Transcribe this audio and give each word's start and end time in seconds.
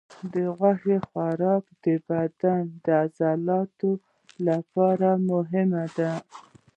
د 0.33 0.35
غوښې 0.57 0.97
خوراک 1.07 1.63
د 1.83 1.85
بدن 2.07 2.63
د 2.83 2.85
عضلاتو 3.03 3.91
لپاره 4.47 5.09
مهم 5.29 5.69
دی. 5.95 6.11